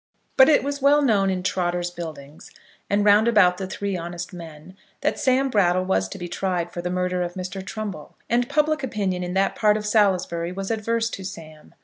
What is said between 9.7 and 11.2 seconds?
of Salisbury was adverse